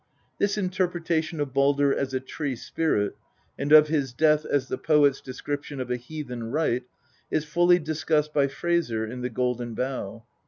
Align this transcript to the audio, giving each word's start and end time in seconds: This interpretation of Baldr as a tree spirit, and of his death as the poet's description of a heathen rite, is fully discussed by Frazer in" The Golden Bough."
This 0.39 0.57
interpretation 0.57 1.39
of 1.39 1.53
Baldr 1.53 1.93
as 1.95 2.11
a 2.11 2.19
tree 2.19 2.55
spirit, 2.55 3.15
and 3.55 3.71
of 3.71 3.87
his 3.87 4.13
death 4.13 4.45
as 4.47 4.67
the 4.67 4.79
poet's 4.79 5.21
description 5.21 5.79
of 5.79 5.91
a 5.91 5.95
heathen 5.95 6.45
rite, 6.45 6.85
is 7.29 7.45
fully 7.45 7.77
discussed 7.77 8.33
by 8.33 8.47
Frazer 8.47 9.05
in" 9.05 9.21
The 9.21 9.29
Golden 9.29 9.75
Bough." 9.75 10.25